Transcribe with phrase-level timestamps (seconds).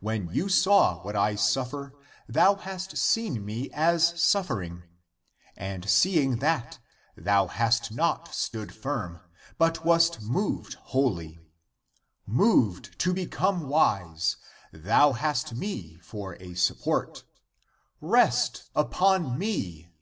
[0.00, 1.92] When you saw what I suf fer,
[2.28, 4.82] thou hast seen me as suffering;
[5.56, 6.80] and seeing that,
[7.16, 9.20] thou hast not stood firm,
[9.58, 11.38] but wast moved wholly.
[12.26, 14.36] Moved to become wise,
[14.72, 17.22] thou hast me for a support.
[18.00, 19.92] Rest upon me